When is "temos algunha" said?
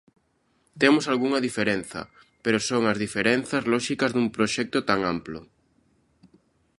0.81-1.43